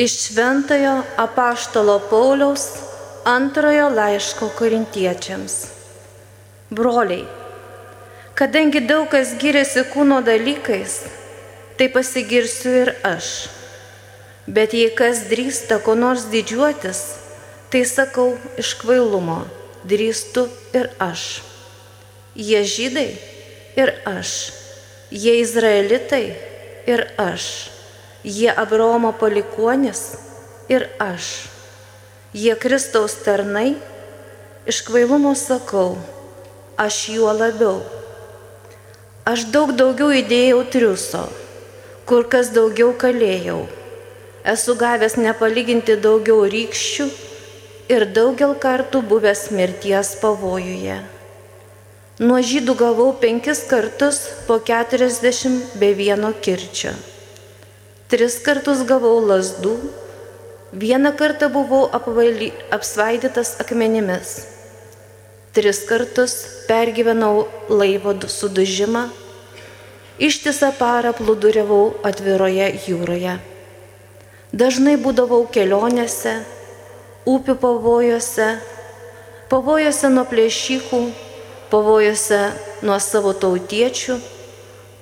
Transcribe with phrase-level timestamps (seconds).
[0.00, 2.62] Iš Šventojo apaštalo Pauliaus
[3.24, 5.54] antrojo laiško korintiečiams.
[6.70, 7.24] Broliai,
[8.34, 10.94] kadangi daug kas giriasi kūno dalykais,
[11.76, 13.28] tai pasigirsiu ir aš.
[14.46, 17.02] Bet jei kas drįsta ko nors didžiuotis,
[17.68, 18.30] tai sakau
[18.62, 19.42] iš kvailumo,
[19.84, 20.46] drįstu
[20.80, 21.26] ir aš.
[22.48, 23.10] Jie žydai
[23.76, 24.32] ir aš.
[25.12, 26.24] Jie izraelitai
[26.88, 27.50] ir aš
[28.24, 30.16] Jie Abraomo palikonis
[30.68, 31.48] ir aš.
[32.36, 33.74] Jie Kristaus tarnai,
[34.68, 35.96] iš kvailumo sakau,
[36.76, 37.80] aš juo labiau.
[39.24, 41.24] Aš daug daugiau įdėjau triuso,
[42.04, 43.64] kur kas daugiau kalėjau.
[44.44, 47.08] Esu gavęs nepalyginti daugiau rykščių
[47.90, 51.00] ir daugel kartų buvęs mirties pavojuje.
[52.20, 56.92] Nuo žydų gavau penkis kartus po keturiasdešimt be vieno kirčio.
[58.10, 59.76] Tris kartus gavau lasdų,
[60.74, 64.32] vieną kartą buvau apvaly, apsvaidytas akmenimis.
[65.54, 66.32] Tris kartus
[66.66, 69.04] pergyvenau laivo sudužimą,
[70.18, 73.36] ištisą parą plūduriavau atviroje jūroje.
[74.50, 76.32] Dažnai būdavau kelionėse,
[77.30, 78.48] upių pavojuose,
[79.52, 81.00] pavojuose nuo plėšikų,
[81.70, 82.42] pavojuose
[82.82, 84.18] nuo savo tautiečių,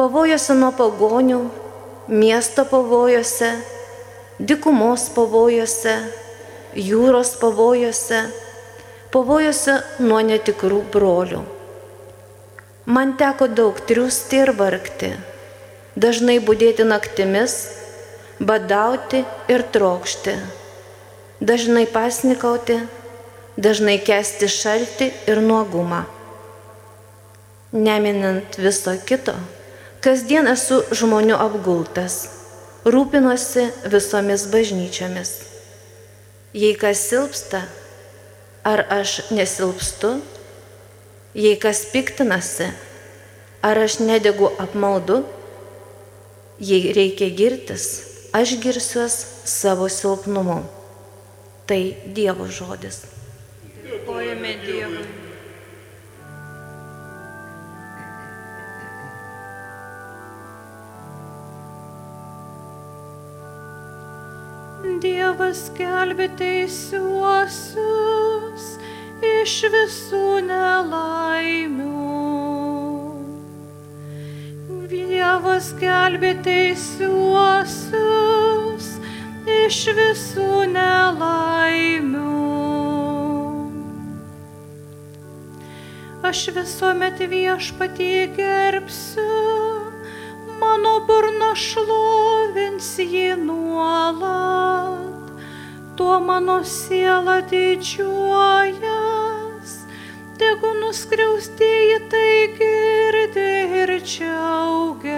[0.00, 1.42] pavojuose nuo pagonių
[2.08, 3.50] miesto pavojose,
[4.38, 5.94] dikumos pavojose,
[6.76, 8.20] jūros pavojose,
[9.14, 11.44] pavojose nuo netikrų brolių.
[12.84, 15.14] Man teko daug triusti ir vargti,
[15.96, 17.54] dažnai būdėti naktimis,
[18.36, 20.36] badauti ir trokšti,
[21.40, 22.82] dažnai pasnikauti,
[23.56, 26.04] dažnai kesti šaltį ir nuogumą.
[27.72, 29.32] Neminant viso kito,
[30.04, 32.26] Kasdien esu žmonių apgultas,
[32.84, 35.30] rūpinosi visomis bažnyčiomis.
[36.52, 37.62] Jei kas silpsta,
[38.68, 40.18] ar aš nesilpstu,
[41.32, 42.68] jei kas piktinasi,
[43.64, 45.22] ar aš nedegu apmaudu,
[46.60, 47.88] jei reikia girtis,
[48.36, 50.60] aš girsiuos savo silpnumu.
[51.64, 51.82] Tai
[52.12, 53.06] Dievo žodis.
[53.88, 55.23] Dėkojame Dievui.
[65.04, 68.68] Dievas gelbė teisiuosius
[69.20, 71.90] iš visų nelaimių.
[74.88, 78.88] Dievas gelbė teisiuosius
[79.58, 82.32] iš visų nelaimių.
[86.24, 89.73] Aš visuomet viešpatį gerbsiu,
[90.74, 95.28] mano burna šlovins jį nuolat
[95.94, 98.82] tuo mano siela didžiuojas,
[100.38, 103.46] tegu nuskriaustieji tai girdi
[103.82, 105.14] ir džiaugias.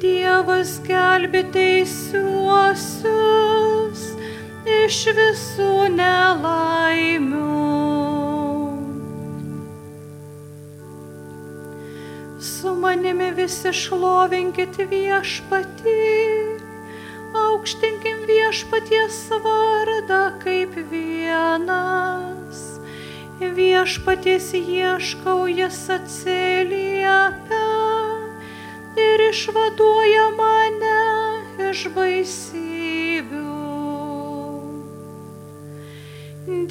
[0.00, 2.96] Dievas gelbė teisiuosius
[4.78, 7.55] iš visų nelaimių.
[12.86, 15.94] Manimi visi šlovinkit viešpatį
[17.36, 22.60] aukštinkim viešpaties vardą kaip vienas.
[23.40, 27.64] Viešpaties ieškau, jis atsiliepia
[29.06, 31.02] ir išvaduoja mane
[31.70, 33.54] iš baisybių.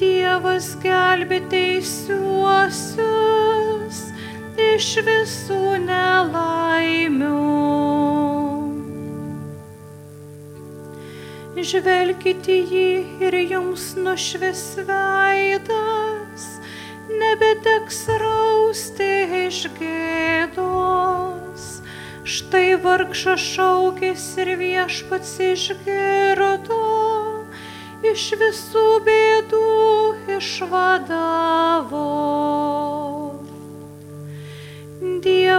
[0.00, 4.05] Dievas gelbė teisiuosius
[4.56, 7.36] iš visų nelaimių.
[11.66, 12.90] žvelkite jį
[13.26, 16.44] ir jums nušvis veidas,
[17.22, 19.08] nebeteks rausti
[19.46, 21.66] iš gėdos.
[22.36, 26.82] Štai vargšas šaukės ir viešpats išgirdo,
[28.12, 29.66] iš visų bėdų
[30.38, 31.45] išvadavo.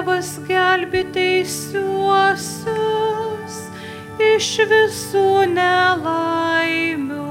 [0.07, 3.56] Dievas gelbė teisiuosius
[4.24, 7.25] iš visų nelaimių.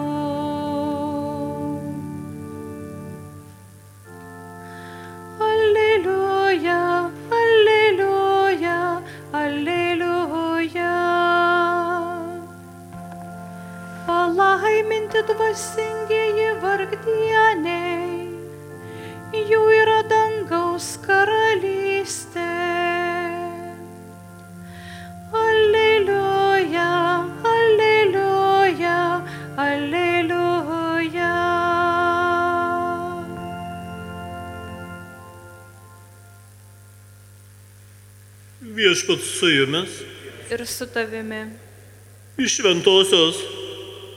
[14.10, 18.20] Palaiminti dvasingieji vargdieniai,
[19.48, 22.45] jų yra dangaus karalystė.
[38.74, 39.88] Viešpats su jumis
[40.50, 41.46] ir su tavimi.
[42.38, 43.36] iš Šventojios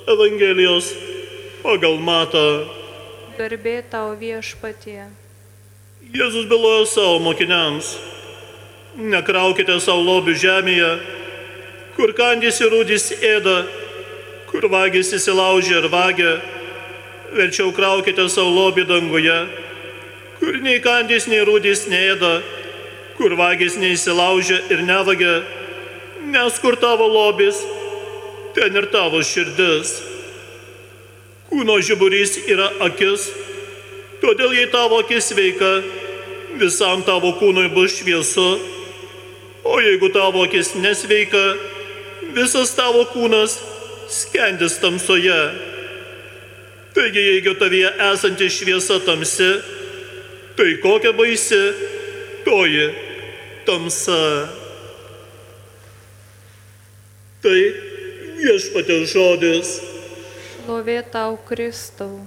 [0.07, 0.93] Evangelijos
[1.63, 2.65] pagal Matą.
[3.37, 5.05] Garbė tau viešpatie.
[6.13, 7.93] Jėzus bylojo savo mokiniams.
[8.97, 10.91] Nekraukite savo lobių žemėje,
[11.95, 13.67] kur kandys ir rūdys ėda,
[14.49, 16.39] kur vagis įsilaužia ir vagia.
[17.37, 19.39] Verčiau kraukite savo lobį danguje,
[20.39, 22.41] kur nei kandys, nei rūdys neėda,
[23.19, 25.41] kur vagis neįsilaužia ir nevagia,
[26.31, 27.57] nes kur tavo lobis,
[28.55, 29.91] ten ir tavo širdis.
[31.49, 33.25] Kūno žiburys yra akis,
[34.21, 35.71] todėl jei tavo akis sveika,
[36.61, 38.47] visam tavo kūnui bus šviesu,
[39.67, 41.43] o jeigu tavo akis nesveika,
[42.37, 43.57] visas tavo kūnas
[44.15, 45.41] skendis tamsoje.
[46.95, 49.51] Taigi, jeigu tavyje esanti šviesa tamsi,
[50.55, 51.61] tai kokia baisi
[52.47, 53.08] toji
[53.69, 54.49] tamsa.
[57.45, 57.59] Tai
[58.41, 59.77] viešpatė žodis.
[60.57, 62.17] Šlovė tau Kristau.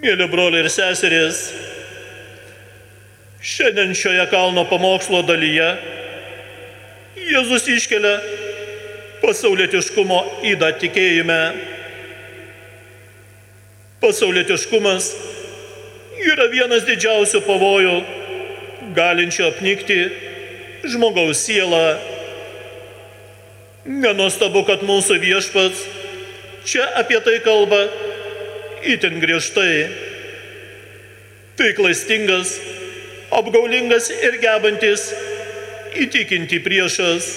[0.00, 1.42] Mėly broliai ir seserys,
[3.44, 5.74] šiandien šioje kalno pamokslo dalyje
[7.30, 8.16] Jėzus iškelia
[9.20, 10.18] pasaulietiškumo
[10.50, 11.40] įdą tikėjime.
[14.00, 15.10] Pasaulietiškumas
[16.24, 17.96] yra vienas didžiausių pavojų,
[18.96, 19.98] galinčių apnikti
[20.88, 21.98] žmogaus sielą.
[23.84, 25.82] Nenuostabu, kad mūsų viešpats
[26.64, 27.82] čia apie tai kalba
[28.88, 29.74] itin griežtai.
[31.60, 32.54] Tai klastingas,
[33.36, 35.10] apgaulingas ir gebantis
[36.00, 37.34] įtikinti priešas.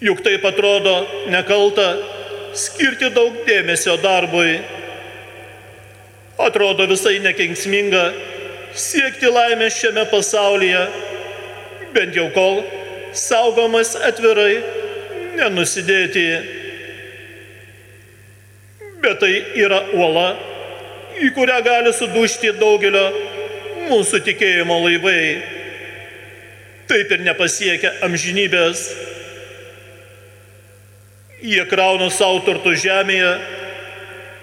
[0.00, 0.96] Juk taip atrodo
[1.28, 1.90] nekalta
[2.56, 4.60] skirti daug dėmesio darbui.
[6.42, 8.04] Atrodo visai nekenksminga
[8.76, 10.86] siekti laimės šiame pasaulyje,
[11.92, 12.62] bent jau kol
[13.16, 14.62] saugomas atvirai
[15.36, 16.26] nenusidėti.
[19.02, 20.28] Bet tai yra uola,
[21.20, 23.06] į kurią gali sudušti daugelio
[23.90, 25.24] mūsų tikėjimo laivai.
[26.90, 28.86] Taip ir nepasiekia amžinybės.
[31.42, 33.30] Jie krauna savo turtų žemėje,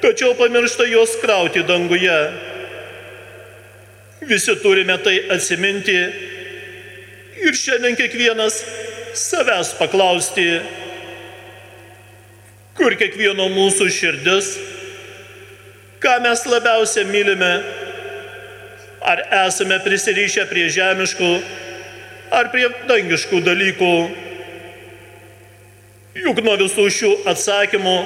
[0.04, 2.18] tačiau pamiršta juos krauti danguje.
[4.28, 5.96] Visi turime tai atsiminti
[7.40, 8.60] ir šiandien kiekvienas
[9.16, 10.50] savęs paklausti,
[12.76, 14.54] kur kiekvieno mūsų širdis,
[16.04, 17.54] ką mes labiausiai mylime,
[19.00, 21.32] ar esame prisirišę prie žemiškų,
[22.36, 23.94] ar prie dangiškų dalykų.
[26.18, 27.98] Juk nuo visų šių atsakymų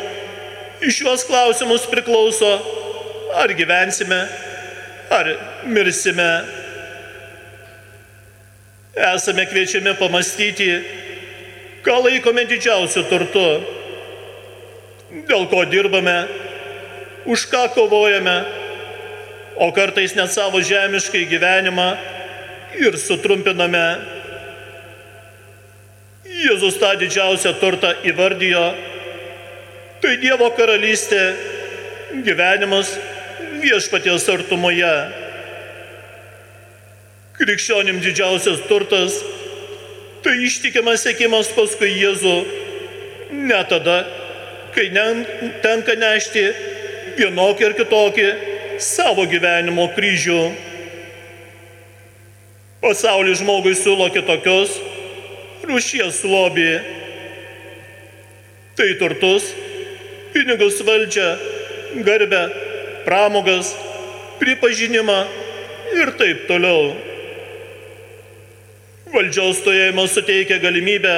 [0.83, 2.49] iš šiuos klausimus priklauso,
[3.39, 4.19] ar gyvensime,
[5.07, 5.29] ar
[5.71, 6.27] mirsime.
[9.13, 10.67] Esame kviečiami pamastyti,
[11.85, 13.45] ką laikome didžiausiu turtu,
[15.29, 16.17] dėl ko dirbame,
[17.25, 18.35] už ką kovojame,
[19.63, 21.87] o kartais net savo žemiškai gyvenimą
[22.83, 23.87] ir sutrumpiname.
[26.43, 28.63] Jėzus tą didžiausią turtą įvardijo,
[30.03, 31.21] tai Dievo karalystė,
[32.25, 32.91] gyvenimas
[33.63, 34.91] viešpaties artumoje.
[37.39, 39.21] Krikščionim didžiausias turtas-
[40.23, 42.35] tai ištikimas sėkimas paskui Jėzų,
[43.31, 44.05] ne tada,
[44.75, 44.89] kai
[45.63, 46.45] tenka nešti
[47.17, 48.29] vienokį ir kitokį
[48.79, 50.53] savo gyvenimo kryžių.
[52.81, 54.92] Pasaulis žmogui siūlo kitokios
[55.67, 56.71] rūšies lobį.
[58.73, 59.51] Tai turtus,
[60.33, 61.29] pinigus valdžią,
[62.05, 62.43] garbę,
[63.05, 63.73] pramogas,
[64.41, 65.19] pripažinimą
[65.93, 66.93] ir taip toliau.
[69.13, 71.15] Valdžiaus stojėjimas suteikia galimybę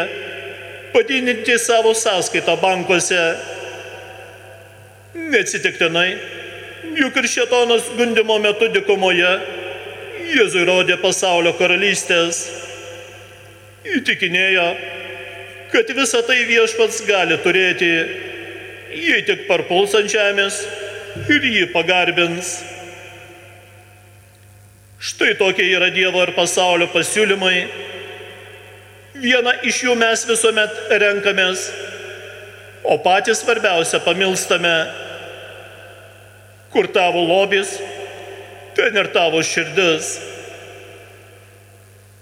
[0.92, 3.24] padidinti savo sąskaitą bankuose.
[5.16, 6.10] Neatsitiktinai,
[7.00, 9.32] juk ir šetonas gundimo metu dikumoje
[10.26, 12.65] Jėzui rodė pasaulio karalystės.
[13.86, 14.66] Įtikinėjo,
[15.70, 17.90] kad visą tai viešpats gali turėti,
[18.96, 20.64] jei tik parpuls ant žemės
[21.30, 22.56] ir jį pagarbins.
[25.06, 27.58] Štai tokie yra Dievo ir pasaulio pasiūlymai.
[29.22, 31.70] Vieną iš jų mes visuomet renkamės,
[32.84, 34.74] o patys svarbiausia pamilstame,
[36.74, 37.78] kur tavo lobis,
[38.76, 40.16] ten ir tavo širdis.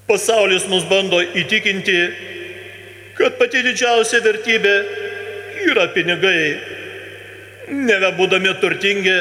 [0.08, 2.00] Pasaulis mus bando įtikinti,
[3.16, 4.74] kad pati didžiausia vertybė
[5.70, 6.58] yra pinigai.
[7.72, 9.16] Neve būdami turtingi,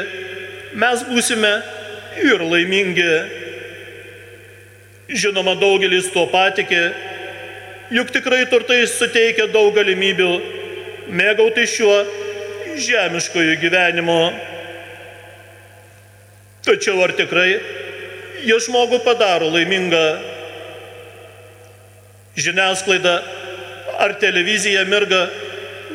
[0.75, 1.53] mes būsime
[2.25, 3.13] ir laimingi.
[5.23, 6.83] Žinoma, daugelis to patikė,
[7.95, 10.33] juk tikrai turtai suteikia daug galimybių
[11.15, 12.01] mėgauti šiuo
[12.75, 14.21] žemiškoju gyvenimu.
[16.67, 17.51] Tačiau ar tikrai
[18.43, 20.32] jie žmogų padaro laimingą?
[22.37, 23.19] Žiniasklaida
[24.01, 25.27] ar televizija mirga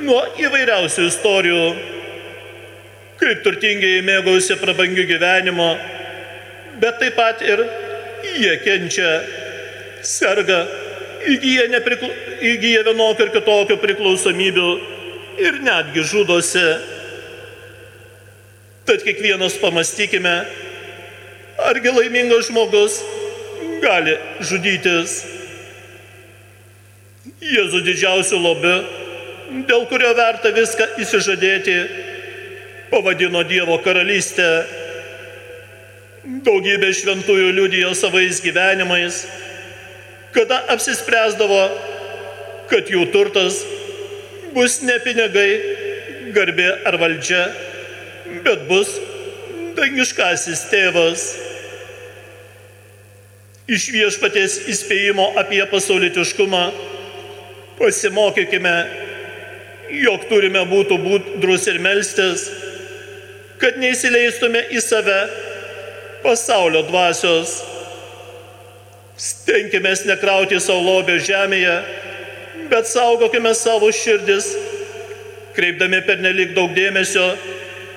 [0.05, 1.61] nuo įvairiausių istorijų,
[3.17, 5.71] kaip turtingiai mėgausi prabangių gyvenimo,
[6.81, 7.63] bet taip pat ir
[8.37, 9.09] jie kenčia,
[10.05, 10.59] serga,
[11.25, 12.11] įgyja, neprikla...
[12.51, 14.69] įgyja vienokių ir kitokių priklausomybių
[15.41, 16.67] ir netgi žudosi.
[18.87, 20.35] Tad kiekvienas pamastykime,
[21.65, 23.01] argi laimingas žmogus
[23.81, 24.15] gali
[24.45, 25.36] žudytis.
[27.41, 28.75] Jėzus didžiausių lobių,
[29.67, 31.75] dėl kurio verta viską įsižadėti,
[32.91, 34.47] pavadino Dievo karalystę.
[36.47, 39.21] Daugybė šventųjų liudijo savais gyvenimais,
[40.35, 41.61] kada apsispręsdavo,
[42.71, 43.61] kad jų turtas
[44.55, 45.49] bus ne pinigai,
[46.35, 47.45] garbė ar valdžia,
[48.43, 48.97] bet bus
[49.77, 51.29] dangiškasis tėvas.
[53.67, 56.67] Iš viešpatės įspėjimo apie pasaulitiškumą
[57.77, 58.75] pasimokykime,
[60.03, 62.47] jog turime būti būdrus ir melstis,
[63.61, 65.19] kad neįsileistume į save
[66.23, 67.59] pasaulio dvasios.
[69.17, 71.77] Stenkime nekrauti savo lobio žemėje,
[72.69, 74.51] bet saugokime savo širdis,
[75.57, 77.31] kreipdami per nelik daug dėmesio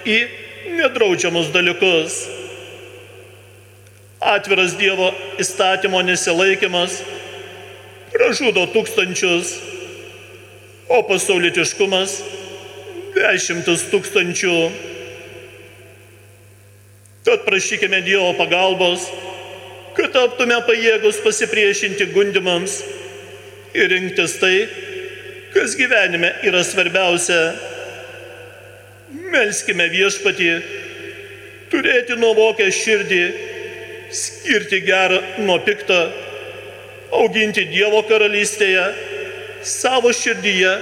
[0.09, 0.21] į
[0.79, 2.23] nedraudžiamus dalykus.
[4.21, 5.11] Atviras Dievo
[5.41, 7.01] įstatymo nesilaikimas
[8.31, 9.49] pražudo tūkstančius,
[10.87, 12.13] o pasaulitiškumas
[13.17, 14.53] dešimtis tūkstančių.
[17.27, 19.09] Tad prašykime Dievo pagalbos,
[19.99, 22.79] kad taptume pajėgus pasipriešinti gundimams
[23.75, 24.55] ir rinktis tai,
[25.51, 27.43] kas gyvenime yra svarbiausia.
[29.35, 30.55] Melskime viešpatį,
[31.75, 33.23] turėti nuovokę širdį,
[34.15, 36.05] skirti gerą nuo pikto,
[37.13, 38.85] auginti Dievo karalystėje,
[39.67, 40.73] savo širdyje,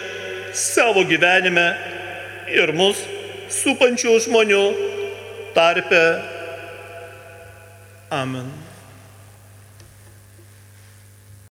[0.55, 1.69] savo gyvenime
[2.53, 3.01] ir mus
[3.53, 4.65] supančių žmonių
[5.57, 6.03] tarpe.
[8.11, 8.68] Amen.